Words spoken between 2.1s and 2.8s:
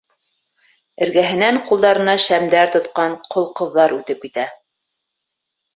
шәмдәр